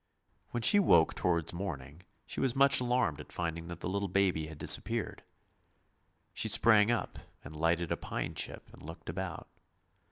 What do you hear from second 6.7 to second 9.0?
up and lighted a pine chip and